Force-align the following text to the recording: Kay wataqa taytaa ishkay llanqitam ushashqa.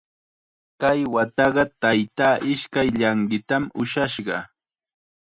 Kay 0.81 0.99
wataqa 1.13 1.63
taytaa 1.81 2.35
ishkay 2.51 2.87
llanqitam 2.97 3.63
ushashqa. 3.81 4.37